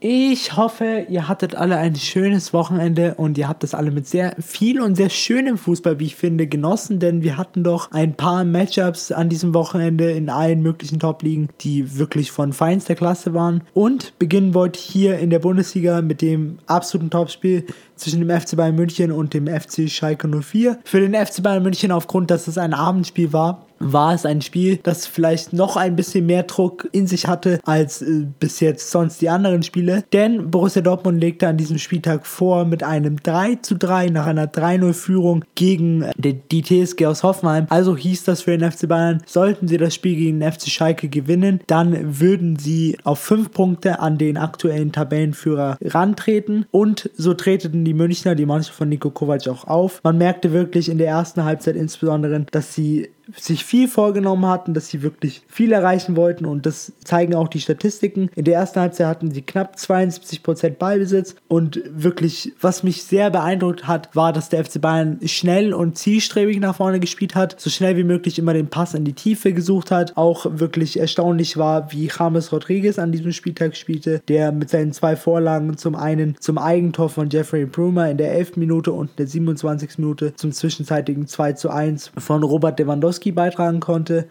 Ich 0.00 0.56
hoffe, 0.56 1.06
ihr 1.08 1.26
hattet 1.26 1.56
alle 1.56 1.76
ein 1.76 1.96
schönes 1.96 2.52
Wochenende 2.52 3.16
und 3.16 3.36
ihr 3.36 3.48
habt 3.48 3.64
das 3.64 3.74
alle 3.74 3.90
mit 3.90 4.06
sehr 4.06 4.36
viel 4.38 4.80
und 4.80 4.94
sehr 4.94 5.10
schönem 5.10 5.58
Fußball, 5.58 5.98
wie 5.98 6.04
ich 6.04 6.14
finde, 6.14 6.46
genossen, 6.46 7.00
denn 7.00 7.24
wir 7.24 7.36
hatten 7.36 7.64
doch 7.64 7.90
ein 7.90 8.14
paar 8.14 8.44
Matchups 8.44 9.10
an 9.10 9.28
diesem 9.28 9.54
Wochenende 9.54 10.12
in 10.12 10.30
allen 10.30 10.62
möglichen 10.62 11.00
Top-Ligen, 11.00 11.48
die 11.62 11.98
wirklich 11.98 12.30
von 12.30 12.52
feinster 12.52 12.94
Klasse 12.94 13.34
waren. 13.34 13.64
Und 13.74 14.16
beginnen 14.20 14.54
wollte 14.54 14.78
ich 14.78 14.84
hier 14.84 15.18
in 15.18 15.30
der 15.30 15.40
Bundesliga 15.40 16.00
mit 16.00 16.22
dem 16.22 16.60
absoluten 16.66 17.10
Topspiel 17.10 17.66
zwischen 17.96 18.20
dem 18.20 18.40
FC 18.40 18.56
Bayern 18.56 18.76
München 18.76 19.10
und 19.10 19.34
dem 19.34 19.48
FC 19.48 19.90
Schalke 19.90 20.28
04. 20.28 20.78
Für 20.84 21.00
den 21.00 21.14
FC 21.14 21.42
Bayern 21.42 21.64
München 21.64 21.90
aufgrund, 21.90 22.30
dass 22.30 22.46
es 22.46 22.56
ein 22.56 22.72
Abendspiel 22.72 23.32
war, 23.32 23.66
war 23.78 24.14
es 24.14 24.26
ein 24.26 24.40
Spiel, 24.42 24.78
das 24.82 25.06
vielleicht 25.06 25.52
noch 25.52 25.76
ein 25.76 25.96
bisschen 25.96 26.26
mehr 26.26 26.44
Druck 26.44 26.88
in 26.92 27.06
sich 27.06 27.26
hatte 27.26 27.60
als 27.64 28.02
äh, 28.02 28.26
bis 28.38 28.60
jetzt 28.60 28.90
sonst 28.90 29.20
die 29.20 29.28
anderen 29.28 29.62
Spiele. 29.62 30.04
Denn 30.12 30.50
Borussia 30.50 30.82
Dortmund 30.82 31.20
legte 31.20 31.48
an 31.48 31.56
diesem 31.56 31.78
Spieltag 31.78 32.26
vor 32.26 32.64
mit 32.64 32.82
einem 32.82 33.22
3 33.22 33.56
zu 33.56 33.76
3 33.76 34.06
nach 34.08 34.26
einer 34.26 34.46
3-0 34.46 34.92
Führung 34.92 35.44
gegen 35.54 36.02
äh, 36.02 36.12
die, 36.16 36.34
die 36.34 36.62
TSG 36.62 37.06
aus 37.06 37.22
Hoffenheim. 37.22 37.66
Also 37.70 37.96
hieß 37.96 38.24
das 38.24 38.42
für 38.42 38.56
den 38.56 38.70
FC 38.70 38.88
Bayern, 38.88 39.22
sollten 39.26 39.68
sie 39.68 39.78
das 39.78 39.94
Spiel 39.94 40.16
gegen 40.16 40.40
den 40.40 40.52
FC 40.52 40.68
Schalke 40.68 41.08
gewinnen, 41.08 41.60
dann 41.66 42.20
würden 42.20 42.56
sie 42.56 42.98
auf 43.04 43.18
5 43.20 43.50
Punkte 43.52 44.00
an 44.00 44.18
den 44.18 44.36
aktuellen 44.36 44.92
Tabellenführer 44.92 45.78
rantreten 45.82 46.66
und 46.70 47.10
so 47.16 47.34
treteten 47.34 47.84
die 47.84 47.94
Münchner, 47.94 48.34
die 48.34 48.46
Mannschaft 48.46 48.76
von 48.76 48.88
Nico 48.88 49.10
Kovac 49.10 49.46
auch 49.48 49.66
auf. 49.66 50.00
Man 50.02 50.18
merkte 50.18 50.52
wirklich 50.52 50.88
in 50.88 50.98
der 50.98 51.08
ersten 51.08 51.44
Halbzeit 51.44 51.76
insbesondere, 51.76 52.46
dass 52.50 52.74
sie 52.74 53.08
sich 53.36 53.64
viel 53.64 53.88
vorgenommen 53.88 54.46
hatten, 54.46 54.74
dass 54.74 54.88
sie 54.88 55.02
wirklich 55.02 55.42
viel 55.48 55.72
erreichen 55.72 56.16
wollten 56.16 56.46
und 56.46 56.66
das 56.66 56.92
zeigen 57.04 57.34
auch 57.34 57.48
die 57.48 57.60
Statistiken. 57.60 58.30
In 58.34 58.44
der 58.44 58.54
ersten 58.54 58.80
Halbzeit 58.80 59.06
hatten 59.06 59.30
sie 59.30 59.42
knapp 59.42 59.76
72% 59.76 60.70
Ballbesitz 60.70 61.34
und 61.48 61.82
wirklich, 61.90 62.52
was 62.60 62.82
mich 62.82 63.04
sehr 63.04 63.30
beeindruckt 63.30 63.86
hat, 63.86 64.14
war, 64.14 64.32
dass 64.32 64.48
der 64.48 64.64
FC 64.64 64.80
Bayern 64.80 65.18
schnell 65.26 65.74
und 65.74 65.98
zielstrebig 65.98 66.58
nach 66.60 66.76
vorne 66.76 67.00
gespielt 67.00 67.34
hat, 67.34 67.60
so 67.60 67.70
schnell 67.70 67.96
wie 67.96 68.04
möglich 68.04 68.38
immer 68.38 68.54
den 68.54 68.68
Pass 68.68 68.94
in 68.94 69.04
die 69.04 69.12
Tiefe 69.12 69.52
gesucht 69.52 69.90
hat. 69.90 70.16
Auch 70.16 70.46
wirklich 70.50 70.98
erstaunlich 70.98 71.56
war, 71.56 71.92
wie 71.92 72.10
James 72.16 72.52
Rodriguez 72.52 72.98
an 72.98 73.12
diesem 73.12 73.32
Spieltag 73.32 73.76
spielte, 73.76 74.22
der 74.28 74.52
mit 74.52 74.70
seinen 74.70 74.92
zwei 74.92 75.16
Vorlagen 75.16 75.76
zum 75.76 75.94
einen 75.94 76.36
zum 76.40 76.58
Eigentor 76.58 77.08
von 77.08 77.28
Jeffrey 77.28 77.66
Brumer 77.66 78.10
in 78.10 78.16
der 78.16 78.32
11. 78.32 78.56
Minute 78.56 78.92
und 78.92 79.10
in 79.10 79.16
der 79.16 79.26
27. 79.26 79.98
Minute 79.98 80.34
zum 80.34 80.52
zwischenzeitigen 80.52 81.26
2 81.26 81.52
zu 81.54 81.70
1 81.70 82.12
von 82.16 82.42
Robert 82.42 82.78
Lewandowski 82.78 83.17
Lewandowski 83.18 83.32
beitragen 83.32 83.80
konnte. 83.80 84.28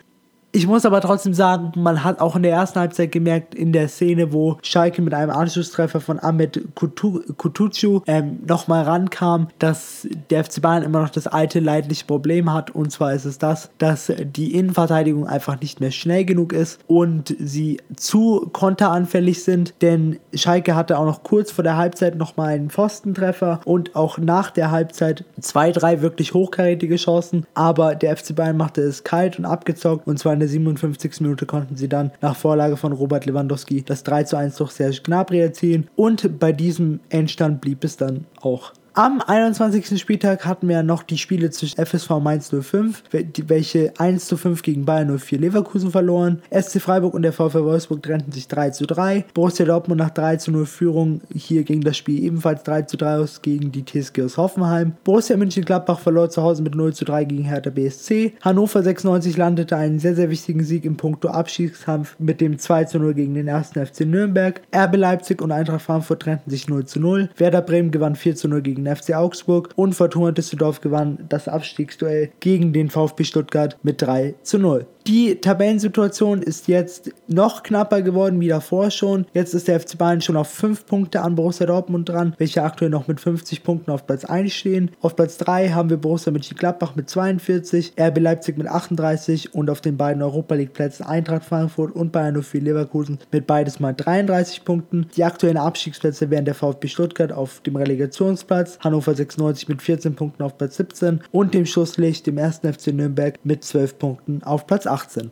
Ich 0.58 0.66
muss 0.66 0.88
aber 0.88 1.02
trotzdem 1.02 1.36
sagen, 1.36 1.72
man 1.76 2.04
hat 2.04 2.20
auch 2.20 2.36
in 2.36 2.42
der 2.42 2.52
ersten 2.52 2.80
Halbzeit 2.80 3.12
gemerkt, 3.12 3.54
in 3.54 3.74
der 3.74 3.88
Szene, 3.88 4.34
wo 4.34 4.58
Schalke 4.64 5.04
mit 5.04 5.14
einem 5.14 5.30
Anschlusstreffer 5.30 6.02
von 6.02 6.18
Ahmed 6.18 6.74
Kutucu 6.74 8.02
ähm, 8.08 8.40
nochmal 8.44 8.82
rankam, 8.82 9.50
dass 9.60 10.08
der 10.32 10.44
FC 10.44 10.60
Bayern 10.64 10.82
immer 10.82 11.02
noch 11.02 11.12
das 11.12 11.28
alte 11.28 11.60
leidliche 11.60 12.06
Problem 12.06 12.52
hat. 12.52 12.72
Und 12.72 12.92
zwar 12.92 13.14
ist 13.14 13.26
es 13.26 13.38
das, 13.38 13.70
dass 13.78 14.12
die 14.18 14.56
Innenverteidigung 14.56 15.28
einfach 15.28 15.62
nicht 15.62 15.80
mehr 15.80 15.92
schnell 15.92 16.26
genug 16.26 16.54
ist 16.54 16.80
und 16.88 17.36
sie 17.38 17.80
zu 17.96 18.50
konteranfällig 18.52 19.44
sind. 19.44 19.76
Denn 19.84 20.18
Schalke 20.34 20.76
hatte 20.76 20.98
auch 20.98 21.06
noch 21.06 21.22
kurz 21.22 21.52
vor 21.52 21.64
der 21.64 21.78
Halbzeit 21.78 22.16
nochmal 22.16 22.56
einen 22.56 22.72
Pfostentreffer 22.72 23.60
und 23.64 23.96
auch 23.96 24.18
nach 24.18 24.50
der 24.50 24.72
Halbzeit 24.72 25.24
zwei, 25.40 25.72
drei 25.72 26.02
wirklich 26.02 26.34
hochkarätige 26.34 26.96
Chancen. 26.96 27.46
Aber 27.54 27.94
der 27.94 28.18
FC 28.18 28.36
Bayern 28.36 28.58
machte 28.58 28.82
es 28.82 29.04
kalt 29.04 29.38
und 29.38 29.46
abgezockt 29.46 30.08
und 30.08 30.18
zwar 30.18 30.34
in 30.34 30.47
der 30.48 30.54
57. 30.54 31.22
Minute 31.22 31.46
konnten 31.46 31.76
sie 31.76 31.90
dann 31.90 32.12
nach 32.22 32.36
Vorlage 32.36 32.78
von 32.78 32.94
Robert 32.94 33.26
Lewandowski 33.26 33.84
das 33.84 34.04
3 34.04 34.24
zu 34.24 34.38
1 34.38 34.56
durch 34.56 34.72
Serge 34.72 35.02
Gnabry 35.04 35.42
erzielen 35.42 35.90
und 35.96 36.40
bei 36.40 36.54
diesem 36.54 37.02
Endstand 37.10 37.60
blieb 37.60 37.84
es 37.84 37.98
dann 37.98 38.26
auch. 38.42 38.74
Am 38.98 39.22
21. 39.22 40.00
Spieltag 40.00 40.48
hatten 40.48 40.68
wir 40.68 40.82
noch 40.82 41.04
die 41.04 41.20
Spiele 41.20 41.52
zwischen 41.52 41.86
FSV 41.86 42.20
Mainz 42.20 42.50
05, 42.50 43.04
welche 43.46 43.94
1 44.00 44.26
zu 44.26 44.38
5 44.38 44.64
gegen 44.64 44.86
Bayern 44.86 45.20
04 45.20 45.38
Leverkusen 45.38 45.92
verloren. 45.92 46.42
SC 46.50 46.82
Freiburg 46.82 47.14
und 47.14 47.22
der 47.22 47.32
VfL 47.32 47.64
Wolfsburg 47.64 48.02
trennten 48.02 48.32
sich 48.32 48.48
3 48.48 48.72
zu 48.72 48.88
3. 48.88 49.26
Borussia 49.36 49.68
Dortmund 49.68 50.00
nach 50.00 50.10
3 50.10 50.38
zu 50.38 50.50
0 50.50 50.66
Führung. 50.66 51.22
Hier 51.32 51.64
ging 51.64 51.82
das 51.82 51.96
Spiel 51.96 52.24
ebenfalls 52.24 52.64
3 52.64 52.82
zu 52.82 52.98
3 52.98 53.18
aus 53.18 53.44
gegen 53.44 53.72
die 53.72 53.86
TSG 53.86 54.24
aus 54.24 54.38
Hoffenheim. 54.38 54.94
Borussia 55.04 55.38
Mönchengladbach 55.38 56.00
verlor 56.00 56.32
zu 56.32 56.42
Hause 56.42 56.64
mit 56.64 56.74
0 56.74 56.96
zu 56.96 57.06
3 57.06 57.26
gegen 57.26 57.44
Hertha 57.44 57.70
BSC. 57.70 58.34
Hannover 58.42 58.82
96 58.82 59.38
landete 59.38 59.78
einen 59.78 60.00
sehr, 60.00 60.16
sehr 60.16 60.32
wichtigen 60.32 60.64
Sieg 60.64 60.86
im 60.86 60.98
Punkto 60.98 61.28
Abschiedskampf 61.28 62.16
mit 62.18 62.42
dem 62.42 62.58
2 62.58 62.86
zu 62.86 62.98
0 62.98 63.14
gegen 63.14 63.36
den 63.36 63.48
1. 63.48 63.74
FC 63.74 64.08
Nürnberg. 64.08 64.60
RB 64.76 64.96
Leipzig 64.96 65.44
und 65.44 65.52
Eintracht 65.52 65.84
Frankfurt 65.84 66.24
trennten 66.24 66.50
sich 66.50 66.68
0 66.68 66.88
zu 66.88 67.00
0. 67.00 67.30
Werder 67.38 67.62
Bremen 67.62 67.92
gewann 67.92 68.16
4 68.16 68.36
zu 68.36 68.48
0 68.48 68.64
gegen 68.64 68.87
FC 68.96 69.14
Augsburg 69.14 69.70
und 69.76 69.94
Fortuna 69.94 70.32
Düsseldorf 70.32 70.82
gewann 70.82 71.26
das 71.30 71.48
Abstiegsduell 71.48 72.32
gegen 72.40 72.74
den 72.74 72.90
VfB 72.90 73.24
Stuttgart 73.24 73.78
mit 73.84 74.02
3 74.02 74.36
zu 74.44 74.58
0. 74.60 74.86
Die 75.08 75.40
Tabellensituation 75.40 76.42
ist 76.42 76.68
jetzt 76.68 77.12
noch 77.30 77.64
knapper 77.64 78.02
geworden 78.02 78.42
wie 78.42 78.50
davor 78.50 78.92
schon. 78.92 79.26
Jetzt 79.34 79.54
ist 79.54 79.70
der 79.70 79.80
FC 79.80 79.98
Bayern 79.98 80.20
schon 80.20 80.36
auf 80.36 80.50
5 80.50 80.86
Punkte 80.86 81.22
an 81.22 81.36
Borussia 81.36 81.66
Dortmund 81.66 82.10
dran, 82.10 82.36
welche 82.40 82.62
aktuell 82.62 82.92
noch 82.92 83.08
mit 83.08 83.22
50 83.22 83.64
Punkten 83.64 83.92
auf 83.92 84.06
Platz 84.06 84.26
1 84.26 84.52
stehen. 84.52 84.92
Auf 85.00 85.16
Platz 85.16 85.38
3 85.38 85.70
haben 85.70 85.90
wir 85.90 85.96
Borussia 85.96 86.34
Mönchengladbach 86.34 86.98
mit 86.98 87.10
42, 87.10 87.94
RB 87.98 88.20
Leipzig 88.20 88.58
mit 88.58 88.68
38 88.68 89.54
und 89.54 89.70
auf 89.70 89.80
den 89.80 89.96
beiden 89.96 90.22
Europa 90.22 90.56
League 90.56 90.74
Plätzen 90.74 91.06
Eintracht 91.06 91.46
Frankfurt 91.46 91.96
und 91.96 92.12
Bayern 92.12 92.44
04 92.44 92.60
Leverkusen 92.60 93.20
mit 93.32 93.48
beides 93.48 93.80
mal 93.80 93.94
33 93.94 94.66
Punkten. 94.66 95.08
Die 95.16 95.24
aktuellen 95.24 95.56
Abstiegsplätze 95.56 96.30
wären 96.32 96.44
der 96.44 96.54
VfB 96.54 96.90
Stuttgart 96.90 97.32
auf 97.32 97.62
dem 97.62 97.78
Relegationsplatz, 97.78 98.78
Hannover 98.82 99.16
96 99.16 99.70
mit 99.70 99.82
14 99.82 100.16
Punkten 100.16 100.44
auf 100.44 100.58
Platz 100.58 100.76
17 100.76 101.22
und 101.32 101.54
dem 101.54 101.66
Schusslicht, 101.66 102.28
dem 102.28 102.38
1. 102.38 102.58
FC 102.58 102.88
Nürnberg 102.88 103.40
mit 103.46 103.64
12 103.64 104.00
Punkten 104.00 104.44
auf 104.44 104.68
Platz 104.68 104.86
18. 104.98 105.32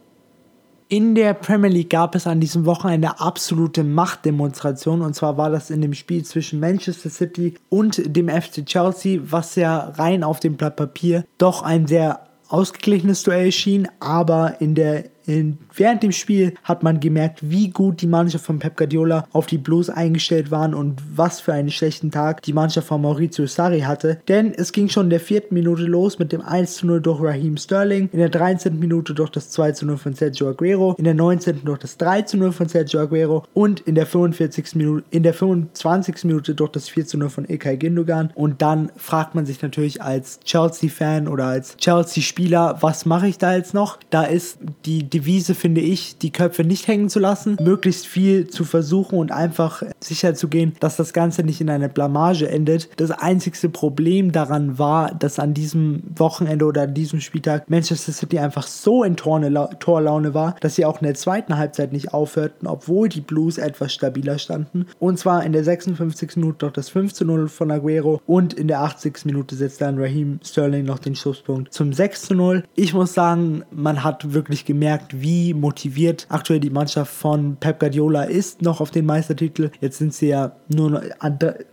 In 0.87 1.15
der 1.15 1.33
Premier 1.33 1.71
League 1.71 1.89
gab 1.89 2.13
es 2.13 2.27
an 2.27 2.39
diesem 2.39 2.67
Wochenende 2.67 3.19
absolute 3.19 3.83
Machtdemonstration 3.83 5.01
und 5.01 5.15
zwar 5.15 5.35
war 5.35 5.49
das 5.49 5.71
in 5.71 5.81
dem 5.81 5.95
Spiel 5.95 6.23
zwischen 6.23 6.59
Manchester 6.59 7.09
City 7.09 7.55
und 7.69 8.15
dem 8.15 8.29
FC 8.29 8.63
Chelsea, 8.63 9.19
was 9.23 9.55
ja 9.55 9.89
rein 9.97 10.23
auf 10.23 10.39
dem 10.39 10.57
Blatt 10.57 10.75
Papier 10.75 11.25
doch 11.39 11.63
ein 11.63 11.87
sehr 11.87 12.27
ausgeglichenes 12.49 13.23
Duell 13.23 13.51
schien, 13.51 13.87
aber 13.99 14.61
in 14.61 14.75
der 14.75 15.05
in, 15.27 15.57
während 15.75 16.03
dem 16.03 16.11
Spiel 16.11 16.53
hat 16.63 16.83
man 16.83 16.99
gemerkt, 16.99 17.39
wie 17.49 17.69
gut 17.69 18.01
die 18.01 18.07
Mannschaft 18.07 18.45
von 18.45 18.59
Pep 18.59 18.77
Guardiola 18.77 19.27
auf 19.31 19.47
die 19.47 19.57
Blues 19.57 19.89
eingestellt 19.89 20.51
waren 20.51 20.73
und 20.73 21.01
was 21.15 21.39
für 21.39 21.53
einen 21.53 21.71
schlechten 21.71 22.11
Tag 22.11 22.41
die 22.43 22.53
Mannschaft 22.53 22.87
von 22.87 23.01
Maurizio 23.01 23.45
Sarri 23.47 23.81
hatte. 23.81 24.19
Denn 24.27 24.53
es 24.53 24.71
ging 24.71 24.89
schon 24.89 25.07
in 25.07 25.09
der 25.11 25.19
vierten 25.19 25.53
Minute 25.55 25.83
los 25.83 26.19
mit 26.19 26.31
dem 26.31 26.41
1 26.41 26.75
zu 26.75 26.87
0 26.87 27.01
durch 27.01 27.21
Raheem 27.21 27.57
Sterling, 27.57 28.09
in 28.11 28.19
der 28.19 28.29
13. 28.29 28.79
Minute 28.79 29.13
durch 29.13 29.29
das 29.29 29.49
2 29.51 29.71
zu 29.71 29.85
0 29.85 29.97
von 29.97 30.13
Sergio 30.13 30.49
Aguero, 30.49 30.95
in 30.97 31.03
der 31.03 31.13
19. 31.13 31.61
durch 31.65 31.79
das 31.79 31.97
3 31.97 32.23
zu 32.23 32.37
0 32.37 32.51
von 32.51 32.67
Sergio 32.67 33.01
Aguero 33.01 33.43
und 33.53 33.81
in 33.81 33.95
der 33.95 34.05
45. 34.05 34.75
Minute, 34.75 35.05
in 35.11 35.23
der 35.23 35.33
25. 35.33 36.25
Minute 36.25 36.55
durch 36.55 36.71
das 36.71 36.89
4 36.89 37.05
zu 37.05 37.17
0 37.17 37.29
von 37.29 37.45
Ilkay 37.45 37.77
Gündogan. 37.77 38.31
Und 38.35 38.61
dann 38.61 38.91
fragt 38.95 39.35
man 39.35 39.45
sich 39.45 39.61
natürlich 39.61 40.01
als 40.01 40.39
Chelsea-Fan 40.41 41.27
oder 41.27 41.45
als 41.45 41.77
Chelsea-Spieler, 41.77 42.77
was 42.81 43.05
mache 43.05 43.27
ich 43.27 43.37
da 43.37 43.55
jetzt 43.55 43.73
noch? 43.73 43.99
Da 44.09 44.23
ist 44.23 44.59
die 44.85 45.09
Devise, 45.15 45.55
finde 45.55 45.79
ich, 45.79 46.17
die 46.17 46.31
Köpfe 46.31 46.65
nicht 46.65 46.89
hängen 46.89 47.07
zu 47.07 47.19
lassen, 47.19 47.57
möglichst 47.61 48.05
viel 48.05 48.47
zu 48.47 48.65
versuchen 48.65 49.17
und 49.17 49.31
einfach 49.31 49.81
sicher 50.01 50.35
zu 50.35 50.49
gehen, 50.49 50.75
dass 50.81 50.97
das 50.97 51.13
Ganze 51.13 51.43
nicht 51.43 51.61
in 51.61 51.69
einer 51.69 51.87
Blamage 51.87 52.49
endet. 52.49 52.89
Das 52.97 53.11
einzigste 53.11 53.69
Problem 53.69 54.33
daran 54.33 54.77
war, 54.77 55.15
dass 55.15 55.39
an 55.39 55.53
diesem 55.53 56.03
Wochenende 56.15 56.65
oder 56.65 56.81
an 56.81 56.93
diesem 56.93 57.21
Spieltag 57.21 57.69
Manchester 57.69 58.11
City 58.11 58.39
einfach 58.39 58.67
so 58.67 59.05
in 59.05 59.15
Torlaune 59.15 60.33
war, 60.33 60.55
dass 60.59 60.75
sie 60.75 60.83
auch 60.83 60.99
in 60.99 61.05
der 61.05 61.15
zweiten 61.15 61.57
Halbzeit 61.57 61.93
nicht 61.93 62.13
aufhörten, 62.13 62.67
obwohl 62.67 63.07
die 63.07 63.21
Blues 63.21 63.57
etwas 63.57 63.93
stabiler 63.93 64.37
standen. 64.37 64.85
Und 64.99 65.17
zwar 65.17 65.45
in 65.45 65.53
der 65.53 65.63
56. 65.63 66.35
Minute 66.35 66.57
durch 66.59 66.73
das 66.73 66.89
5 66.89 67.13
zu 67.13 67.23
0 67.23 67.47
von 67.47 67.71
Aguero 67.71 68.21
und 68.27 68.53
in 68.53 68.67
der 68.67 68.81
80. 68.81 69.25
Minute 69.25 69.55
setzt 69.55 69.79
dann 69.79 69.97
Raheem 69.97 70.39
Sterling 70.43 70.83
noch 70.83 70.99
den 70.99 71.15
Schusspunkt 71.15 71.73
zum 71.73 71.93
6 71.93 72.23
zu 72.23 72.35
0. 72.35 72.63
Ich 72.75 72.93
muss 72.93 73.13
sagen, 73.13 73.63
man 73.71 74.03
hat 74.03 74.33
wirklich 74.33 74.65
gemerkt, 74.65 75.04
gemerkt, 75.09 75.21
wie 75.21 75.53
motiviert 75.53 76.25
aktuell 76.29 76.59
die 76.59 76.69
Mannschaft 76.69 77.13
von 77.13 77.57
Pep 77.59 77.79
Guardiola 77.79 78.23
ist, 78.23 78.61
noch 78.61 78.81
auf 78.81 78.91
den 78.91 79.05
Meistertitel. 79.05 79.71
Jetzt 79.81 79.97
sind 79.97 80.13
sie 80.13 80.27
ja 80.27 80.53
nur 80.67 81.01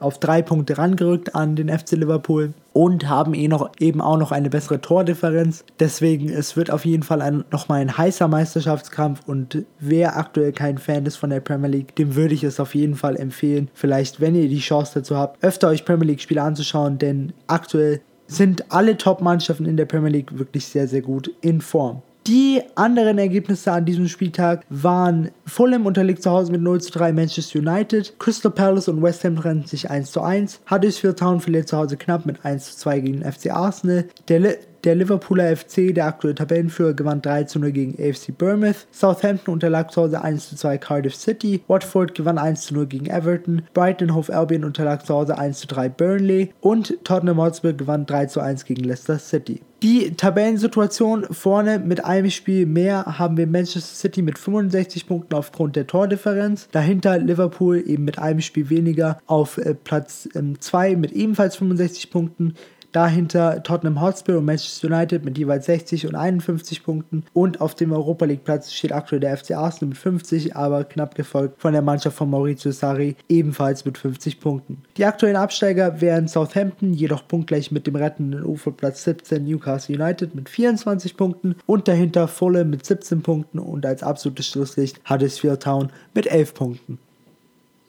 auf 0.01 0.19
drei 0.19 0.43
Punkte 0.43 0.79
rangerückt 0.79 1.35
an 1.35 1.57
den 1.57 1.69
FC 1.69 1.93
Liverpool 1.93 2.53
und 2.73 3.09
haben 3.09 3.35
eh 3.35 3.49
noch, 3.49 3.71
eben 3.79 4.01
auch 4.01 4.17
noch 4.17 4.33
eine 4.33 4.49
bessere 4.49 4.81
Tordifferenz. 4.81 5.65
Deswegen, 5.79 6.29
es 6.31 6.57
wird 6.57 6.71
auf 6.71 6.85
jeden 6.85 7.03
Fall 7.03 7.21
ein, 7.21 7.45
nochmal 7.51 7.81
ein 7.81 7.97
heißer 7.97 8.29
Meisterschaftskampf 8.29 9.21
und 9.27 9.65
wer 9.79 10.17
aktuell 10.17 10.53
kein 10.53 10.79
Fan 10.79 11.07
ist 11.07 11.17
von 11.17 11.31
der 11.31 11.41
Premier 11.41 11.69
League, 11.69 11.95
dem 11.97 12.15
würde 12.15 12.35
ich 12.35 12.45
es 12.45 12.61
auf 12.61 12.75
jeden 12.75 12.95
Fall 12.95 13.17
empfehlen. 13.17 13.69
Vielleicht, 13.75 14.21
wenn 14.21 14.35
ihr 14.35 14.49
die 14.49 14.59
Chance 14.59 14.93
dazu 15.01 15.17
habt, 15.17 15.43
öfter 15.45 15.69
euch 15.69 15.85
Premier 15.85 16.07
League 16.07 16.21
Spiele 16.21 16.43
anzuschauen, 16.43 16.99
denn 16.99 17.33
aktuell 17.47 18.01
sind 18.27 18.73
alle 18.73 18.97
Top-Mannschaften 18.97 19.67
in 19.67 19.77
der 19.77 19.85
Premier 19.85 20.11
League 20.11 20.39
wirklich 20.39 20.65
sehr, 20.67 20.89
sehr 20.89 21.03
gut 21.03 21.31
in 21.43 21.61
Form. 21.61 22.03
Die 22.29 22.63
anderen 22.77 23.19
Ergebnisse 23.19 23.73
an 23.73 23.85
diesem 23.85 24.07
Spieltag 24.07 24.65
waren 24.71 25.33
Fulham 25.45 25.87
unterliegt 25.87 26.23
zu 26.23 26.31
Hause 26.31 26.53
mit 26.53 26.61
0 26.61 26.81
zu 26.81 26.93
3 26.93 27.13
Manchester 27.13 27.59
United, 27.59 28.17
Crystal 28.21 28.53
Palace 28.53 28.87
und 28.87 29.03
West 29.03 29.25
Ham 29.25 29.35
trennen 29.35 29.65
sich 29.65 29.91
1 29.91 30.13
zu 30.13 30.21
1, 30.21 30.61
Huddersfield 30.71 31.19
Town 31.19 31.41
verliert 31.41 31.67
zu 31.67 31.77
Hause 31.77 31.97
knapp 31.97 32.25
mit 32.25 32.45
1 32.45 32.73
zu 32.73 32.77
2 32.79 33.01
gegen 33.01 33.23
FC 33.25 33.51
Arsenal, 33.51 34.05
der, 34.29 34.55
der 34.85 34.95
Liverpooler 34.95 35.57
FC, 35.57 35.93
der 35.93 36.07
aktuelle 36.07 36.37
Tabellenführer, 36.37 36.95
gewann 36.95 37.23
3 37.23 37.43
zu 37.45 37.59
0 37.59 37.73
gegen 37.73 37.95
AFC 38.01 38.39
Bournemouth. 38.39 38.87
Southampton 38.93 39.55
unterlag 39.55 39.91
zu 39.91 40.03
Hause 40.03 40.23
1 40.23 40.51
zu 40.51 40.57
2 40.57 40.79
Cardiff 40.79 41.17
City. 41.17 41.63
Watford 41.67 42.15
gewann 42.15 42.39
1 42.39 42.67
zu 42.67 42.75
0 42.75 42.87
gegen 42.87 43.07
Everton. 43.07 43.63
Brighton 43.75 44.15
Hove 44.15 44.33
Albion 44.33 44.65
unterlag 44.65 45.05
zu 45.05 45.15
Hause 45.15 45.39
1 45.39 45.59
zu 45.59 45.67
3 45.67 45.89
Burnley. 45.89 46.53
Und 46.61 46.99
Tottenham 47.05 47.39
Hotspur 47.39 47.73
gewann 47.73 48.07
3 48.07 48.27
zu 48.27 48.41
1 48.41 48.65
gegen 48.65 48.85
Leicester 48.85 49.19
City. 49.19 49.61
Die 49.83 50.13
Tabellensituation 50.13 51.27
vorne 51.33 51.81
mit 51.81 52.05
einem 52.05 52.31
Spiel 52.31 52.67
mehr 52.67 53.19
haben 53.19 53.37
wir 53.37 53.49
Manchester 53.49 53.81
City 53.81 54.23
mit 54.23 54.39
65 54.39 55.09
Punkten 55.09 55.35
aufgrund 55.35 55.75
der 55.75 55.89
Tordifferenz. 55.89 56.69
Dahinter 56.71 57.19
Liverpool 57.19 57.83
eben 57.85 58.05
mit 58.05 58.17
einem 58.17 58.43
Spiel 58.43 58.71
weniger 58.71 59.19
auf 59.27 59.59
äh, 59.59 59.75
Platz 59.75 60.29
2 60.61 60.91
ähm, 60.91 61.01
mit 61.01 61.11
ebenfalls 61.11 61.57
65 61.57 62.13
Punkten. 62.13 62.55
Dahinter 62.93 63.63
Tottenham 63.63 64.01
Hotspur 64.01 64.39
und 64.39 64.45
Manchester 64.45 64.89
United 64.89 65.25
mit 65.25 65.39
jeweils 65.39 65.67
60 65.67 66.07
und 66.07 66.15
51 66.15 66.85
Punkten. 66.85 67.25
Und 67.33 67.61
auf 67.61 67.75
dem 67.75 67.93
Europa 67.93 68.27
League 68.27 68.45
Platz 68.45 68.73
steht 68.73 68.93
aktuell 68.93 69.21
der 69.21 69.37
FC 69.37 69.53
Arsenal 69.53 69.89
mit 69.89 69.99
50, 69.99 70.55
aber 70.57 70.85
knapp 70.85 71.15
gefolgt 71.15 71.61
von 71.61 71.73
der 71.73 71.83
Mannschaft 71.83 72.17
von 72.17 72.31
Maurizio 72.31 72.71
Sarri 72.71 73.17
ebenfalls 73.29 73.85
mit 73.85 73.99
50 73.99 74.41
Punkten. 74.41 74.83
Die 74.97 75.07
aktuellen 75.07 75.37
Absteiger 75.37 76.01
wären 76.01 76.29
Southampton, 76.29 76.93
jedoch 76.93 77.27
punktgleich 77.27 77.73
mit 77.73 77.87
dem 77.87 77.97
rettenden 77.97 78.45
Uferplatz 78.45 79.05
17 79.05 79.45
Newcastle 79.45 79.95
United 79.95 80.35
mit 80.35 80.49
24 80.49 81.17
Punkten 81.17 81.57
und 81.67 81.89
dahinter 81.89 82.29
Fulham 82.29 82.71
mit 82.71 82.85
17 82.85 83.23
Punkten 83.23 83.59
und 83.59 83.87
als 83.87 84.03
absolutes 84.03 84.47
Schlusslicht 84.47 85.01
Huddersfield 85.09 85.63
Town 85.63 85.91
mit 86.15 86.27
11 86.27 86.55
Punkten. 86.55 86.99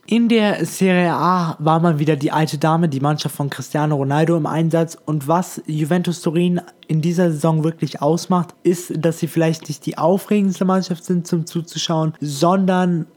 In 0.05 0.27
der 0.27 0.65
Serie 0.65 1.13
A 1.13 1.55
war 1.59 1.79
man 1.79 1.97
wieder 1.97 2.17
die 2.17 2.31
alte 2.31 2.57
Dame, 2.57 2.89
die 2.89 2.99
Mannschaft 2.99 3.35
von 3.35 3.49
Cristiano 3.49 3.95
Ronaldo 3.95 4.35
im 4.35 4.45
Einsatz. 4.45 4.97
Und 5.05 5.29
was 5.29 5.61
Juventus 5.65 6.21
Turin 6.21 6.59
in 6.87 7.01
dieser 7.01 7.31
Saison 7.31 7.63
wirklich 7.63 8.01
ausmacht, 8.01 8.53
ist, 8.63 8.91
dass 8.97 9.19
sie 9.19 9.27
vielleicht 9.27 9.69
nicht 9.69 9.85
die 9.85 9.97
aufregendste 9.97 10.65
Mannschaft 10.65 11.05
sind 11.05 11.25
zum 11.25 11.45
zuzuschauen, 11.45 12.13
sondern 12.19 13.07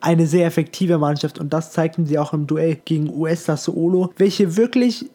eine 0.00 0.26
sehr 0.26 0.46
effektive 0.46 0.98
Mannschaft. 0.98 1.38
Und 1.38 1.54
das 1.54 1.72
zeigten 1.72 2.04
sie 2.04 2.18
auch 2.18 2.34
im 2.34 2.46
Duell 2.46 2.76
gegen 2.84 3.08
US 3.08 3.46
Sassuolo, 3.46 4.12
welche 4.18 4.58
wirklich 4.58 5.06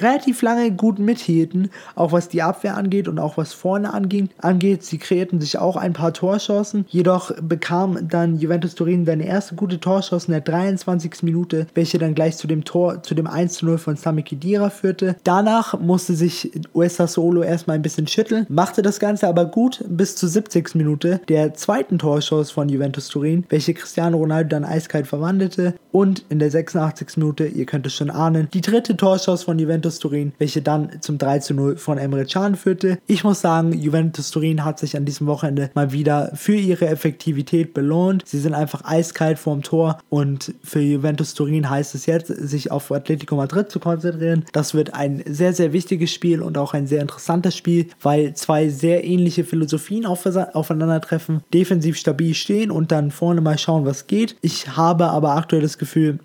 relativ 0.00 0.42
lange 0.42 0.70
gut 0.72 0.98
mithielten, 0.98 1.70
auch 1.94 2.12
was 2.12 2.28
die 2.28 2.42
Abwehr 2.42 2.76
angeht 2.76 3.08
und 3.08 3.18
auch 3.18 3.36
was 3.36 3.52
vorne 3.52 3.92
anging, 3.92 4.28
angeht. 4.38 4.84
Sie 4.84 4.98
kreierten 4.98 5.40
sich 5.40 5.58
auch 5.58 5.76
ein 5.76 5.92
paar 5.92 6.12
Torchancen, 6.12 6.84
jedoch 6.88 7.32
bekam 7.40 8.08
dann 8.08 8.38
Juventus 8.38 8.74
Turin 8.74 9.06
seine 9.06 9.26
erste 9.26 9.54
gute 9.54 9.80
Torchance 9.80 10.26
in 10.26 10.32
der 10.32 10.40
23. 10.40 11.22
Minute, 11.22 11.66
welche 11.74 11.98
dann 11.98 12.14
gleich 12.14 12.36
zu 12.36 12.46
dem 12.46 12.64
Tor, 12.64 13.02
zu 13.02 13.14
dem 13.14 13.26
1 13.26 13.62
0 13.62 13.78
von 13.78 13.96
Sami 13.96 14.22
Khedira 14.22 14.70
führte. 14.70 15.16
Danach 15.24 15.78
musste 15.78 16.14
sich 16.14 16.50
USA 16.74 17.06
Solo 17.06 17.42
erstmal 17.42 17.76
ein 17.76 17.82
bisschen 17.82 18.06
schütteln, 18.06 18.46
machte 18.48 18.82
das 18.82 19.00
Ganze 19.00 19.28
aber 19.28 19.44
gut 19.44 19.84
bis 19.88 20.16
zur 20.16 20.28
70. 20.28 20.74
Minute 20.74 21.20
der 21.28 21.54
zweiten 21.54 21.98
Torchance 21.98 22.52
von 22.52 22.68
Juventus 22.68 23.08
Turin, 23.08 23.44
welche 23.48 23.74
Cristiano 23.74 24.16
Ronaldo 24.16 24.48
dann 24.48 24.64
eiskalt 24.64 25.06
verwandelte 25.06 25.74
und 25.90 26.24
in 26.28 26.38
der 26.38 26.50
86. 26.50 27.16
Minute, 27.16 27.46
ihr 27.46 27.66
könnt 27.66 27.86
es 27.86 27.94
schon 27.94 28.10
ahnen, 28.10 28.48
die 28.52 28.60
dritte 28.60 28.96
Torchance 28.96 29.44
von 29.44 29.58
Juventus 29.58 29.81
Juventus 29.82 29.98
Turin, 29.98 30.32
welche 30.38 30.62
dann 30.62 30.90
zum 31.00 31.18
3 31.18 31.40
zu 31.40 31.54
0 31.54 31.76
von 31.76 31.98
Emre 31.98 32.24
Can 32.24 32.54
führte. 32.54 32.98
Ich 33.08 33.24
muss 33.24 33.40
sagen, 33.40 33.72
Juventus 33.72 34.30
Turin 34.30 34.64
hat 34.64 34.78
sich 34.78 34.96
an 34.96 35.04
diesem 35.04 35.26
Wochenende 35.26 35.70
mal 35.74 35.90
wieder 35.90 36.30
für 36.34 36.54
ihre 36.54 36.86
Effektivität 36.86 37.74
belohnt. 37.74 38.22
Sie 38.24 38.38
sind 38.38 38.54
einfach 38.54 38.84
eiskalt 38.84 39.40
vorm 39.40 39.62
Tor 39.62 39.98
und 40.08 40.54
für 40.62 40.78
Juventus 40.78 41.34
Turin 41.34 41.68
heißt 41.68 41.96
es 41.96 42.06
jetzt, 42.06 42.28
sich 42.28 42.70
auf 42.70 42.92
Atletico 42.92 43.34
Madrid 43.34 43.72
zu 43.72 43.80
konzentrieren. 43.80 44.44
Das 44.52 44.72
wird 44.72 44.94
ein 44.94 45.24
sehr, 45.26 45.52
sehr 45.52 45.72
wichtiges 45.72 46.12
Spiel 46.12 46.42
und 46.42 46.56
auch 46.58 46.74
ein 46.74 46.86
sehr 46.86 47.02
interessantes 47.02 47.56
Spiel, 47.56 47.88
weil 48.00 48.34
zwei 48.34 48.68
sehr 48.68 49.02
ähnliche 49.02 49.42
Philosophien 49.42 50.06
aufeinandertreffen, 50.06 51.42
defensiv 51.52 51.96
stabil 51.96 52.34
stehen 52.34 52.70
und 52.70 52.92
dann 52.92 53.10
vorne 53.10 53.40
mal 53.40 53.58
schauen, 53.58 53.84
was 53.84 54.06
geht. 54.06 54.36
Ich 54.42 54.76
habe 54.76 55.08
aber 55.08 55.34
aktuell 55.34 55.62
das 55.62 55.76
Gefühl, 55.76 56.20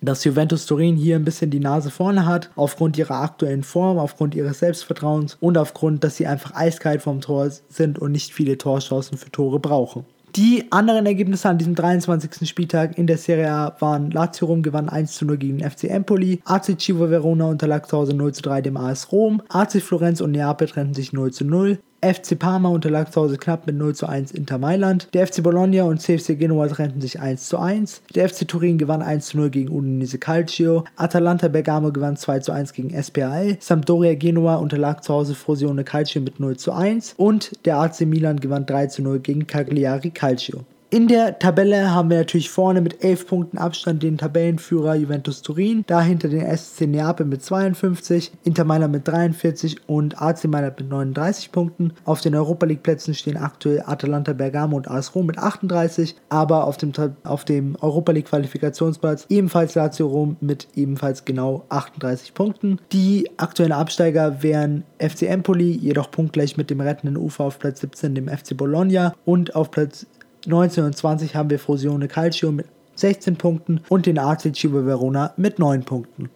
dass 0.00 0.24
Juventus 0.24 0.66
Turin 0.66 0.96
hier 0.96 1.16
ein 1.16 1.24
bisschen 1.24 1.50
die 1.50 1.60
Nase 1.60 1.90
vorne 1.90 2.26
hat, 2.26 2.50
aufgrund 2.56 2.96
ihrer 2.98 3.20
aktuellen 3.20 3.62
Form, 3.62 3.98
aufgrund 3.98 4.34
ihres 4.34 4.60
Selbstvertrauens 4.60 5.36
und 5.40 5.58
aufgrund, 5.58 6.04
dass 6.04 6.16
sie 6.16 6.26
einfach 6.26 6.54
eiskalt 6.54 7.02
vom 7.02 7.20
Tor 7.20 7.50
sind 7.68 7.98
und 7.98 8.12
nicht 8.12 8.32
viele 8.32 8.58
Torchancen 8.58 9.18
für 9.18 9.30
Tore 9.30 9.58
brauchen. 9.58 10.04
Die 10.36 10.70
anderen 10.70 11.06
Ergebnisse 11.06 11.48
an 11.48 11.58
diesem 11.58 11.74
23. 11.74 12.48
Spieltag 12.48 12.96
in 12.96 13.08
der 13.08 13.18
Serie 13.18 13.50
A 13.50 13.76
waren 13.80 14.12
Lazio 14.12 14.46
Rom 14.46 14.62
gewann 14.62 14.88
1 14.88 15.16
zu 15.16 15.24
0 15.24 15.38
gegen 15.38 15.58
FC 15.58 15.84
Empoli, 15.84 16.40
AC 16.44 16.80
Civo 16.80 17.10
Verona 17.10 17.46
unterlag 17.46 17.88
zu 17.88 17.96
Hause 17.96 18.14
0 18.14 18.32
zu 18.34 18.42
3 18.42 18.62
dem 18.62 18.76
AS 18.76 19.10
Rom, 19.10 19.42
AC 19.48 19.82
Florenz 19.82 20.20
und 20.20 20.30
Neapel 20.30 20.68
trennten 20.68 20.94
sich 20.94 21.12
0 21.12 21.32
zu 21.32 21.44
0, 21.44 21.80
FC 22.02 22.38
Parma 22.38 22.70
unterlag 22.70 23.12
zu 23.12 23.20
Hause 23.20 23.36
knapp 23.36 23.66
mit 23.66 23.76
0 23.76 23.94
zu 23.94 24.06
1 24.06 24.32
Inter 24.32 24.58
Mailand. 24.58 25.08
Der 25.12 25.26
FC 25.26 25.42
Bologna 25.42 25.84
und 25.84 26.00
CFC 26.00 26.38
Genua 26.38 26.66
trennten 26.68 27.00
sich 27.00 27.20
1 27.20 27.48
zu 27.48 27.58
1. 27.58 28.02
Der 28.14 28.28
FC 28.28 28.48
Turin 28.48 28.78
gewann 28.78 29.02
1 29.02 29.26
zu 29.26 29.36
0 29.36 29.50
gegen 29.50 29.70
Udinese 29.70 30.18
Calcio. 30.18 30.84
Atalanta 30.96 31.48
Bergamo 31.48 31.92
gewann 31.92 32.16
2 32.16 32.40
zu 32.40 32.52
1 32.52 32.72
gegen 32.72 33.02
SPAL. 33.02 33.58
Sampdoria 33.60 34.14
Genua 34.14 34.56
unterlag 34.56 35.02
zu 35.02 35.12
Hause 35.12 35.34
Frosione 35.34 35.84
Calcio 35.84 36.22
mit 36.22 36.40
0 36.40 36.56
zu 36.56 36.72
1. 36.72 37.14
Und 37.16 37.52
der 37.66 37.78
AC 37.78 38.00
Milan 38.02 38.40
gewann 38.40 38.66
3 38.66 38.86
zu 38.86 39.02
0 39.02 39.20
gegen 39.20 39.46
Cagliari 39.46 40.10
Calcio. 40.10 40.64
In 40.92 41.06
der 41.06 41.38
Tabelle 41.38 41.94
haben 41.94 42.10
wir 42.10 42.16
natürlich 42.16 42.50
vorne 42.50 42.80
mit 42.80 43.04
11 43.04 43.28
Punkten 43.28 43.58
Abstand 43.58 44.02
den 44.02 44.18
Tabellenführer 44.18 44.96
Juventus 44.96 45.40
Turin, 45.40 45.84
dahinter 45.86 46.28
den 46.28 46.44
SC 46.56 46.88
Neapel 46.88 47.26
mit 47.26 47.44
52, 47.44 48.32
Inter 48.42 48.64
Mailand 48.64 48.92
mit 48.92 49.06
43 49.06 49.88
und 49.88 50.20
AC 50.20 50.46
Mailand 50.48 50.80
mit 50.80 50.90
39 50.90 51.52
Punkten. 51.52 51.92
Auf 52.04 52.22
den 52.22 52.34
Europa 52.34 52.66
League 52.66 52.82
Plätzen 52.82 53.14
stehen 53.14 53.36
aktuell 53.36 53.84
Atalanta 53.86 54.32
Bergamo 54.32 54.76
und 54.76 54.90
AS 54.90 55.14
Rom 55.14 55.26
mit 55.26 55.38
38, 55.38 56.16
aber 56.28 56.64
auf 56.64 56.76
dem, 56.76 56.90
auf 57.22 57.44
dem 57.44 57.76
Europa 57.80 58.10
League 58.10 58.26
Qualifikationsplatz 58.26 59.26
ebenfalls 59.28 59.76
Lazio 59.76 60.08
Rom 60.08 60.38
mit 60.40 60.66
ebenfalls 60.74 61.24
genau 61.24 61.66
38 61.68 62.34
Punkten. 62.34 62.80
Die 62.90 63.30
aktuellen 63.36 63.70
Absteiger 63.70 64.42
wären 64.42 64.82
FC 64.98 65.22
Empoli, 65.22 65.70
jedoch 65.70 66.10
punktgleich 66.10 66.56
mit 66.56 66.68
dem 66.68 66.80
rettenden 66.80 67.16
Ufer 67.16 67.44
auf 67.44 67.60
Platz 67.60 67.78
17, 67.78 68.16
dem 68.16 68.26
FC 68.26 68.56
Bologna 68.56 69.14
und 69.24 69.54
auf 69.54 69.70
Platz 69.70 70.06
19 70.46 70.84
und 70.84 70.96
20 70.96 71.36
haben 71.36 71.50
wir 71.50 71.58
Frosione 71.58 72.08
Calcio 72.08 72.52
mit 72.52 72.66
16 72.94 73.36
Punkten 73.36 73.80
und 73.88 74.06
den 74.06 74.18
AC 74.18 74.54
Verona 74.86 75.32
mit 75.36 75.58
9 75.58 75.84
Punkten. 75.84 76.30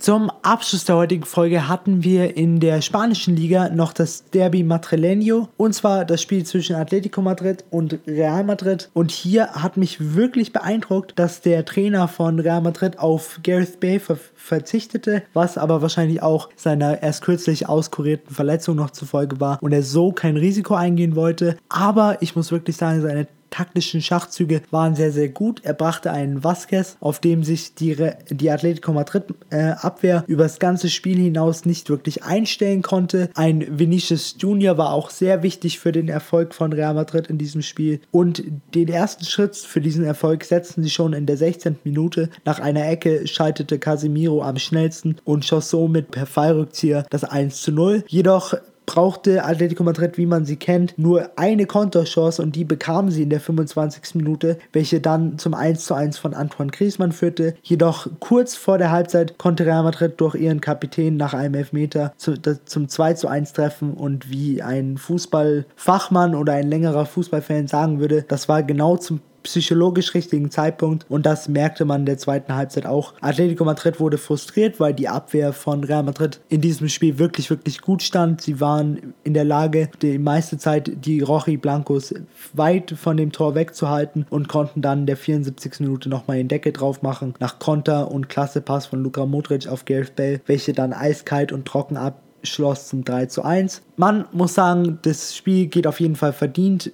Zum 0.00 0.30
Abschluss 0.40 0.86
der 0.86 0.96
heutigen 0.96 1.24
Folge 1.24 1.68
hatten 1.68 2.02
wir 2.02 2.34
in 2.34 2.58
der 2.58 2.80
spanischen 2.80 3.36
Liga 3.36 3.68
noch 3.68 3.92
das 3.92 4.24
Derby 4.30 4.62
Madrileño 4.62 5.48
und 5.58 5.74
zwar 5.74 6.06
das 6.06 6.22
Spiel 6.22 6.46
zwischen 6.46 6.74
Atletico 6.74 7.20
Madrid 7.20 7.66
und 7.68 7.98
Real 8.06 8.42
Madrid. 8.42 8.88
Und 8.94 9.10
hier 9.10 9.48
hat 9.48 9.76
mich 9.76 10.14
wirklich 10.14 10.54
beeindruckt, 10.54 11.18
dass 11.18 11.42
der 11.42 11.66
Trainer 11.66 12.08
von 12.08 12.40
Real 12.40 12.62
Madrid 12.62 12.98
auf 12.98 13.40
Gareth 13.42 13.78
Bale 13.78 14.00
ver 14.00 14.16
verzichtete, 14.34 15.22
was 15.34 15.58
aber 15.58 15.82
wahrscheinlich 15.82 16.22
auch 16.22 16.48
seiner 16.56 17.02
erst 17.02 17.22
kürzlich 17.22 17.68
auskurierten 17.68 18.34
Verletzung 18.34 18.76
noch 18.76 18.92
zufolge 18.92 19.38
war 19.38 19.62
und 19.62 19.72
er 19.72 19.82
so 19.82 20.12
kein 20.12 20.38
Risiko 20.38 20.74
eingehen 20.74 21.14
wollte. 21.14 21.58
Aber 21.68 22.16
ich 22.22 22.36
muss 22.36 22.50
wirklich 22.50 22.78
sagen, 22.78 23.02
seine 23.02 23.28
taktischen 23.50 24.02
Schachzüge 24.02 24.62
waren 24.70 24.94
sehr, 24.94 25.12
sehr 25.12 25.28
gut. 25.28 25.60
Er 25.64 25.74
brachte 25.74 26.10
einen 26.12 26.42
Vasquez, 26.42 26.96
auf 27.00 27.20
dem 27.20 27.44
sich 27.44 27.74
die, 27.74 27.96
die 28.30 28.50
Atletico 28.50 28.92
Madrid 28.92 29.24
äh, 29.50 29.72
Abwehr 29.80 30.24
über 30.26 30.44
das 30.44 30.58
ganze 30.58 30.88
Spiel 30.88 31.18
hinaus 31.18 31.64
nicht 31.64 31.90
wirklich 31.90 32.24
einstellen 32.24 32.82
konnte. 32.82 33.30
Ein 33.34 33.78
Vinicius 33.78 34.36
Junior 34.38 34.78
war 34.78 34.92
auch 34.92 35.10
sehr 35.10 35.42
wichtig 35.42 35.78
für 35.78 35.92
den 35.92 36.08
Erfolg 36.08 36.54
von 36.54 36.72
Real 36.72 36.94
Madrid 36.94 37.26
in 37.26 37.38
diesem 37.38 37.62
Spiel. 37.62 38.00
Und 38.10 38.42
den 38.74 38.88
ersten 38.88 39.24
Schritt 39.24 39.56
für 39.56 39.80
diesen 39.80 40.04
Erfolg 40.04 40.44
setzten 40.44 40.82
sie 40.82 40.90
schon 40.90 41.12
in 41.12 41.26
der 41.26 41.36
16. 41.36 41.78
Minute. 41.84 42.30
Nach 42.44 42.60
einer 42.60 42.88
Ecke 42.88 43.26
schaltete 43.26 43.78
Casemiro 43.78 44.42
am 44.42 44.56
schnellsten 44.58 45.16
und 45.24 45.44
schoss 45.44 45.70
somit 45.70 46.10
per 46.10 46.26
Fallrückzieher 46.26 47.04
das 47.10 47.24
1 47.24 47.62
zu 47.62 47.72
0. 47.72 48.04
Jedoch 48.06 48.54
brauchte 48.90 49.44
Atletico 49.44 49.84
Madrid, 49.84 50.18
wie 50.18 50.26
man 50.26 50.44
sie 50.44 50.56
kennt, 50.56 50.98
nur 50.98 51.30
eine 51.36 51.66
Konterchance 51.66 52.42
und 52.42 52.56
die 52.56 52.64
bekamen 52.64 53.12
sie 53.12 53.22
in 53.22 53.30
der 53.30 53.38
25. 53.38 54.16
Minute, 54.16 54.58
welche 54.72 55.00
dann 55.00 55.38
zum 55.38 55.54
1:1 55.54 56.18
von 56.18 56.34
Antoine 56.34 56.72
Griezmann 56.72 57.12
führte. 57.12 57.54
Jedoch 57.62 58.08
kurz 58.18 58.56
vor 58.56 58.78
der 58.78 58.90
Halbzeit 58.90 59.38
konnte 59.38 59.64
Real 59.64 59.84
Madrid 59.84 60.14
durch 60.16 60.34
ihren 60.34 60.60
Kapitän 60.60 61.16
nach 61.16 61.34
einem 61.34 61.54
Elfmeter 61.54 62.12
zu, 62.16 62.34
zum 62.64 62.88
2:1 62.88 63.52
treffen 63.54 63.94
und 63.94 64.28
wie 64.28 64.60
ein 64.60 64.98
Fußballfachmann 64.98 66.34
oder 66.34 66.54
ein 66.54 66.68
längerer 66.68 67.06
Fußballfan 67.06 67.68
sagen 67.68 68.00
würde, 68.00 68.24
das 68.26 68.48
war 68.48 68.64
genau 68.64 68.96
zum 68.96 69.20
psychologisch 69.42 70.14
richtigen 70.14 70.50
Zeitpunkt 70.50 71.06
und 71.08 71.26
das 71.26 71.48
merkte 71.48 71.84
man 71.84 72.00
in 72.00 72.06
der 72.06 72.18
zweiten 72.18 72.54
Halbzeit 72.54 72.86
auch. 72.86 73.14
Atletico 73.20 73.64
Madrid 73.64 74.00
wurde 74.00 74.18
frustriert, 74.18 74.80
weil 74.80 74.94
die 74.94 75.08
Abwehr 75.08 75.52
von 75.52 75.84
Real 75.84 76.02
Madrid 76.02 76.40
in 76.48 76.60
diesem 76.60 76.88
Spiel 76.88 77.18
wirklich, 77.18 77.50
wirklich 77.50 77.80
gut 77.80 78.02
stand. 78.02 78.40
Sie 78.40 78.60
waren 78.60 79.14
in 79.24 79.34
der 79.34 79.44
Lage, 79.44 79.90
die 80.02 80.18
meiste 80.18 80.58
Zeit 80.58 80.90
die 81.04 81.20
Rochi 81.20 81.56
Blancos 81.56 82.14
weit 82.52 82.92
von 82.96 83.16
dem 83.16 83.32
Tor 83.32 83.54
wegzuhalten 83.54 84.26
und 84.30 84.48
konnten 84.48 84.82
dann 84.82 85.00
in 85.00 85.06
der 85.06 85.16
74. 85.16 85.80
Minute 85.80 86.08
nochmal 86.08 86.38
den 86.38 86.48
Deckel 86.48 86.72
drauf 86.72 87.02
machen. 87.02 87.34
Nach 87.40 87.58
Konter 87.58 88.10
und 88.10 88.28
Klassepass 88.28 88.86
von 88.86 89.02
Luka 89.02 89.26
Modric 89.26 89.68
auf 89.68 89.84
Gareth 89.84 90.16
Bale, 90.16 90.40
welche 90.46 90.72
dann 90.72 90.92
eiskalt 90.92 91.52
und 91.52 91.66
trocken 91.66 91.96
abschloss 91.96 92.88
zum 92.88 93.04
3 93.04 93.26
zu 93.26 93.42
1. 93.42 93.82
Man 93.96 94.26
muss 94.32 94.54
sagen, 94.54 94.98
das 95.02 95.36
Spiel 95.36 95.66
geht 95.66 95.86
auf 95.86 96.00
jeden 96.00 96.16
Fall 96.16 96.32
verdient 96.32 96.92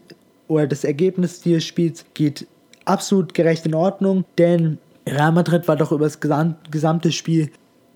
oder 0.48 0.66
das 0.66 0.84
Ergebnis 0.84 1.40
dieses 1.40 1.64
Spiels 1.64 2.04
geht 2.14 2.46
absolut 2.84 3.34
gerecht 3.34 3.66
in 3.66 3.74
Ordnung, 3.74 4.24
denn 4.38 4.78
Real 5.08 5.32
Madrid 5.32 5.66
war 5.68 5.76
doch 5.76 5.92
über 5.92 6.04
das 6.04 6.20
gesamte 6.20 7.12
Spiel 7.12 7.50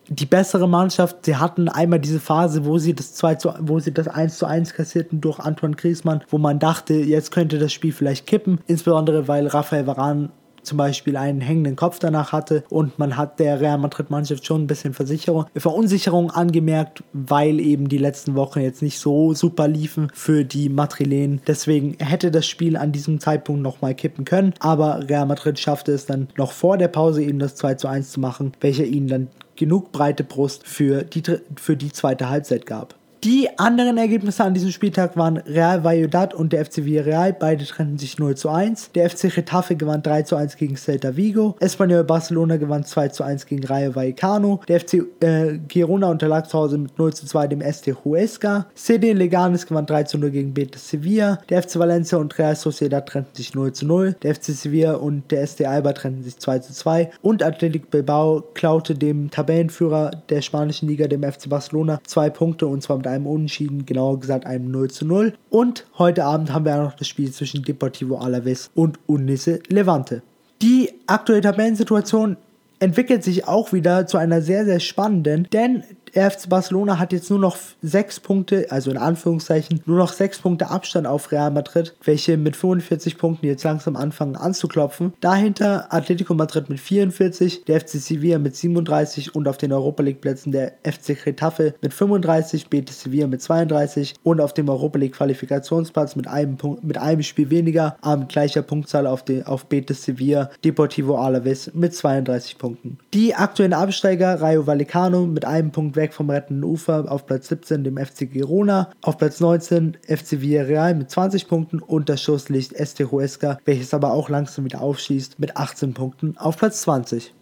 die 0.09 0.26
bessere 0.26 0.69
Mannschaft. 0.69 1.25
Sie 1.25 1.37
hatten 1.37 1.69
einmal 1.69 2.00
diese 2.00 2.19
Phase, 2.19 2.64
wo 2.64 2.78
sie 2.78 2.95
das 2.95 3.14
2 3.14 3.35
zu, 3.37 3.54
wo 3.61 3.78
sie 3.78 3.92
das 3.92 4.09
1 4.09 4.38
zu 4.38 4.47
1 4.47 4.75
kassierten 4.75 5.21
durch 5.21 5.38
Antoine 5.38 5.76
Griezmann, 5.76 6.23
wo 6.28 6.38
man 6.38 6.59
dachte, 6.59 6.95
jetzt 6.95 7.30
könnte 7.30 7.59
das 7.59 7.73
Spiel 7.73 7.92
vielleicht 7.92 8.26
kippen, 8.26 8.59
insbesondere 8.66 9.28
weil 9.28 9.47
Rafael 9.47 9.87
Varane 9.87 10.30
zum 10.62 10.79
Beispiel 10.79 11.17
einen 11.17 11.40
hängenden 11.40 11.76
Kopf 11.76 11.99
danach 11.99 12.33
hatte 12.33 12.64
und 12.69 12.99
man 12.99 13.17
hat 13.17 13.38
der 13.40 13.61
Real 13.61 13.79
Madrid 13.79 14.11
Mannschaft 14.11 14.47
schon 14.47 14.62
ein 14.62 14.67
bisschen 14.67 14.95
Versicherung, 14.95 15.47
Verunsicherung 15.57 16.31
angemerkt, 16.31 17.02
weil 17.12 17.61
eben 17.61 17.88
die 17.88 17.99
letzten 17.99 18.35
Wochen 18.35 18.61
jetzt 18.61 18.83
nicht 18.83 18.99
so 18.99 19.35
super 19.35 19.69
liefen 19.69 20.11
für 20.14 20.45
die 20.45 20.69
Madrilen. 20.69 21.40
Deswegen 21.47 21.97
hätte 21.99 22.31
das 22.31 22.47
Spiel 22.47 22.76
an 22.76 22.93
diesem 22.93 23.21
Zeitpunkt 23.21 23.62
nochmal 23.62 23.95
kippen 23.95 24.25
können, 24.25 24.55
aber 24.61 25.09
Real 25.09 25.26
Madrid 25.26 25.59
schaffte 25.59 25.93
es 25.93 26.07
dann 26.07 26.29
noch 26.37 26.52
vor 26.52 26.79
der 26.79 26.88
Pause 26.88 27.23
eben 27.23 27.38
das 27.38 27.57
2 27.57 27.75
zu 27.75 27.88
1 27.88 28.11
zu 28.12 28.21
machen, 28.21 28.52
welcher 28.61 28.85
ihnen 28.85 29.09
dann 29.09 29.29
genug 29.57 29.93
breite 29.93 30.25
Brust 30.25 30.67
für 30.67 31.05
die, 31.05 31.23
für 31.57 31.76
die 31.76 31.93
zweite 31.93 32.31
Halbzeit 32.31 32.64
gab. 32.67 33.00
Die 33.23 33.50
anderen 33.59 33.99
Ergebnisse 33.99 34.43
an 34.45 34.55
diesem 34.55 34.71
Spieltag 34.71 35.15
waren 35.15 35.37
Real 35.37 35.85
Valladolid 35.85 36.33
und 36.33 36.55
der 36.55 36.65
FC 36.65 36.87
Villarreal. 36.87 37.35
Beide 37.35 37.67
trennten 37.67 37.99
sich 37.99 38.19
0 38.19 38.35
zu 38.35 38.49
1. 38.49 38.93
Der 38.95 39.11
FC 39.11 39.35
Getafe 39.35 39.77
gewann 39.77 40.03
3 40.03 40.23
zu 40.23 40.37
1 40.37 40.57
gegen 40.57 40.75
Celta 40.77 41.15
Vigo. 41.15 41.55
Espanyol 41.61 42.05
Barcelona 42.05 42.57
gewann 42.57 42.83
2 42.83 43.09
zu 43.09 43.23
1 43.23 43.45
gegen 43.45 43.62
Rayo 43.65 43.95
Vallecano. 43.95 44.62
Der 44.69 44.81
FC 44.81 45.05
äh, 45.21 45.59
Girona 45.69 46.11
unterlag 46.11 46.49
zu 46.49 46.57
Hause 46.57 46.79
mit 46.79 46.99
0 46.99 47.12
zu 47.12 47.27
2 47.27 47.49
dem 47.49 47.61
ST 47.61 47.89
Huesca. 48.07 48.65
CD 48.75 49.12
Leganes 49.12 49.67
gewann 49.67 49.85
3 49.85 50.05
zu 50.05 50.17
0 50.17 50.31
gegen 50.31 50.55
Betis 50.55 50.89
Sevilla. 50.89 51.41
Der 51.50 51.62
FC 51.62 51.79
Valencia 51.79 52.17
und 52.17 52.39
Real 52.39 52.57
Sociedad 52.57 53.07
trennten 53.07 53.35
sich 53.35 53.55
0 53.55 53.75
zu 53.75 53.85
0. 53.85 54.17
Der 54.23 54.35
FC 54.35 54.45
Sevilla 54.45 54.95
und 54.95 55.31
der 55.31 55.47
ST 55.47 55.67
Alba 55.67 55.93
trennten 55.93 56.23
sich 56.23 56.39
2 56.39 56.61
zu 56.61 56.73
2. 56.73 57.11
Und 57.21 57.43
Athletic 57.43 57.91
Bilbao 57.91 58.43
klaute 58.55 58.95
dem 58.95 59.31
Tabellenführer 59.31 60.11
der 60.31 60.41
spanischen 60.41 60.89
Liga, 60.89 61.07
dem 61.07 61.23
FC 61.23 61.50
Barcelona, 61.50 62.00
zwei 62.07 62.31
Punkte 62.31 62.67
und 62.67 62.83
zwar 62.83 62.97
mit 62.97 63.10
einem 63.11 63.26
Unentschieden, 63.26 63.87
genauer 63.87 64.21
gesagt 64.21 64.47
einem 64.47 64.71
0 64.71 64.90
zu 64.90 65.05
0. 65.05 65.35
Und 65.50 65.87
heute 65.99 66.25
Abend 66.25 66.52
haben 66.52 66.64
wir 66.64 66.76
auch 66.76 66.85
noch 66.85 66.97
das 66.97 67.09
Spiel 67.09 67.31
zwischen 67.31 67.62
Deportivo 67.62 68.17
Alaves 68.17 68.71
und 68.75 68.99
Unisse 69.07 69.61
Levante. 69.69 70.23
Die 70.62 70.90
aktuelle 71.07 71.40
Tabellensituation 71.40 72.37
entwickelt 72.81 73.23
sich 73.23 73.47
auch 73.47 73.73
wieder 73.73 74.07
zu 74.07 74.17
einer 74.17 74.43
sehr, 74.43 74.64
sehr 74.64 74.81
spannenden, 74.81 75.47
denn 75.52 75.85
FC 76.12 76.49
Barcelona 76.49 76.99
hat 76.99 77.12
jetzt 77.12 77.31
nur 77.31 77.38
noch 77.38 77.57
sechs 77.83 78.21
Punkte, 78.21 78.67
also 78.71 78.90
in 78.90 78.97
Anführungszeichen, 78.97 79.81
nur 79.87 79.99
noch 79.99 80.12
sechs 80.12 80.38
Punkte 80.38 80.71
Abstand 80.71 81.07
auf 81.07 81.31
Real 81.33 81.50
Madrid, 81.50 81.95
welche 82.05 82.37
mit 82.37 82.57
45 82.57 83.19
Punkten 83.19 83.47
jetzt 83.47 83.64
langsam 83.64 83.97
anfangen 83.97 84.37
anzuklopfen. 84.37 85.12
Dahinter 85.21 85.93
Atletico 85.93 86.35
Madrid 86.35 86.69
mit 86.69 86.81
44, 86.81 87.64
der 87.64 87.81
FC 87.81 87.90
Sevilla 87.90 88.38
mit 88.38 88.57
37 88.57 89.35
und 89.35 89.49
auf 89.49 89.59
den 89.59 89.73
Europa 89.73 90.02
League 90.02 90.21
Plätzen 90.21 90.52
der 90.52 90.73
FC 90.83 91.17
Getafe 91.23 91.75
mit 91.81 91.95
35, 91.95 92.69
Betis 92.69 93.02
Sevilla 93.02 93.26
mit 93.26 93.43
32 93.43 94.14
und 94.23 94.40
auf 94.40 94.52
dem 94.55 94.69
Europa 94.69 94.99
League 94.99 95.14
Qualifikationsplatz 95.14 96.17
mit 96.17 96.26
einem, 96.26 96.57
Punkt, 96.57 96.85
mit 96.85 96.99
einem 96.99 97.23
Spiel 97.23 97.50
weniger, 97.50 97.97
aber 98.00 98.19
mit 98.19 98.29
gleicher 98.31 98.62
Punktzahl 98.62 99.07
auf, 99.07 99.25
den, 99.25 99.47
auf 99.47 99.67
Betis 99.67 100.05
Sevilla, 100.05 100.50
Deportivo 100.64 101.17
Alaves 101.17 101.73
mit 101.75 101.95
32 101.95 102.59
Punkten. 102.59 102.99
Die 103.14 103.35
aktuellen 103.35 103.73
Absteiger 103.73 104.40
Rayo 104.40 104.67
Vallecano 104.67 105.26
mit 105.26 105.45
einem 105.45 105.71
Punkt 105.71 105.97
weg 106.00 106.14
vom 106.14 106.30
rettenden 106.30 106.64
Ufer 106.64 107.04
auf 107.12 107.26
Platz 107.26 107.49
17 107.49 107.85
dem 107.85 107.97
FC 107.97 108.28
Girona, 108.28 108.90
auf 109.02 109.19
Platz 109.19 109.38
19 109.38 109.99
FC 110.02 110.40
Villarreal 110.40 110.97
mit 110.97 111.11
20 111.11 111.47
Punkten 111.47 111.78
und 111.78 112.09
das 112.09 112.23
Schusslicht 112.23 112.75
ST 112.75 113.12
Huesca, 113.12 113.59
welches 113.64 113.95
aber 113.95 114.12
auch 114.12 114.28
langsam 114.28 114.64
wieder 114.64 114.80
aufschließt 114.80 115.38
mit 115.38 115.57
18 115.57 115.95
Punkten 115.95 116.37
auf 116.38 116.57
Platz 116.57 116.80
20. 116.83 117.35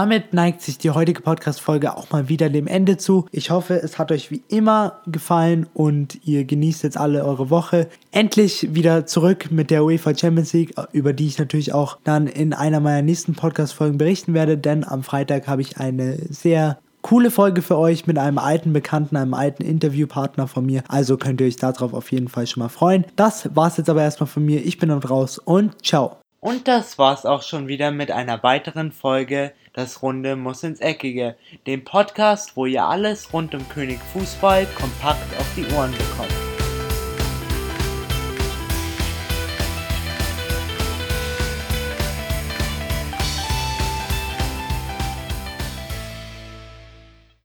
Damit 0.00 0.32
neigt 0.32 0.62
sich 0.62 0.78
die 0.78 0.92
heutige 0.92 1.20
Podcast-Folge 1.20 1.94
auch 1.94 2.10
mal 2.10 2.30
wieder 2.30 2.48
dem 2.48 2.66
Ende 2.66 2.96
zu. 2.96 3.26
Ich 3.32 3.50
hoffe, 3.50 3.74
es 3.74 3.98
hat 3.98 4.10
euch 4.10 4.30
wie 4.30 4.42
immer 4.48 5.02
gefallen 5.06 5.66
und 5.74 6.26
ihr 6.26 6.46
genießt 6.46 6.84
jetzt 6.84 6.96
alle 6.96 7.22
eure 7.22 7.50
Woche. 7.50 7.86
Endlich 8.10 8.74
wieder 8.74 9.04
zurück 9.04 9.50
mit 9.50 9.70
der 9.70 9.84
UEFA 9.84 10.16
Champions 10.16 10.54
League, 10.54 10.72
über 10.92 11.12
die 11.12 11.26
ich 11.26 11.38
natürlich 11.38 11.74
auch 11.74 11.98
dann 12.02 12.28
in 12.28 12.54
einer 12.54 12.80
meiner 12.80 13.02
nächsten 13.02 13.34
Podcast-Folgen 13.34 13.98
berichten 13.98 14.32
werde, 14.32 14.56
denn 14.56 14.84
am 14.84 15.02
Freitag 15.02 15.46
habe 15.46 15.60
ich 15.60 15.76
eine 15.76 16.16
sehr 16.30 16.78
coole 17.02 17.30
Folge 17.30 17.62
für 17.62 17.78
euch 17.78 18.06
mit 18.06 18.18
einem 18.18 18.38
alten 18.38 18.72
Bekannten, 18.72 19.16
einem 19.16 19.34
alten 19.34 19.62
Interviewpartner 19.62 20.46
von 20.46 20.66
mir. 20.66 20.82
Also 20.88 21.16
könnt 21.16 21.40
ihr 21.40 21.46
euch 21.46 21.56
darauf 21.56 21.94
auf 21.94 22.10
jeden 22.12 22.28
Fall 22.28 22.46
schon 22.46 22.62
mal 22.62 22.68
freuen. 22.68 23.04
Das 23.16 23.54
war's 23.54 23.76
jetzt 23.76 23.90
aber 23.90 24.02
erstmal 24.02 24.28
von 24.28 24.44
mir. 24.44 24.64
Ich 24.64 24.78
bin 24.78 24.88
dann 24.88 24.98
raus 24.98 25.38
und 25.38 25.84
ciao. 25.84 26.16
Und 26.40 26.68
das 26.68 26.98
war's 26.98 27.26
auch 27.26 27.42
schon 27.42 27.68
wieder 27.68 27.90
mit 27.90 28.10
einer 28.10 28.42
weiteren 28.42 28.92
Folge 28.92 29.52
Das 29.74 30.02
Runde 30.02 30.36
muss 30.36 30.62
ins 30.62 30.80
Eckige, 30.80 31.36
dem 31.66 31.84
Podcast, 31.84 32.56
wo 32.56 32.66
ihr 32.66 32.84
alles 32.84 33.32
rund 33.32 33.54
um 33.54 33.68
König 33.68 34.00
Fußball 34.12 34.66
kompakt 34.74 35.38
auf 35.38 35.46
die 35.54 35.66
Ohren 35.74 35.92
bekommt. 35.92 36.39